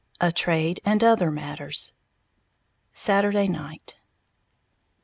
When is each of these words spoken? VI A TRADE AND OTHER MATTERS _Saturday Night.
VI 0.19 0.29
A 0.29 0.31
TRADE 0.31 0.79
AND 0.83 1.03
OTHER 1.03 1.29
MATTERS 1.29 1.93
_Saturday 2.91 3.47
Night. 3.47 3.97